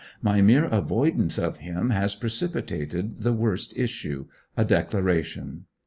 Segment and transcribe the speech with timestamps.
[0.23, 4.25] My mere avoidance of him has precipitated the worst issue
[4.57, 5.65] a declaration.